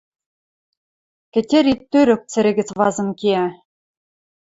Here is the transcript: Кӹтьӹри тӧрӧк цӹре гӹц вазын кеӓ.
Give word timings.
Кӹтьӹри 1.33 1.73
тӧрӧк 1.91 2.21
цӹре 2.31 2.51
гӹц 2.57 2.69
вазын 2.77 3.09
кеӓ. 3.19 3.45